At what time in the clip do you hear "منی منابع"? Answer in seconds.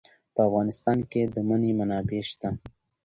1.47-2.21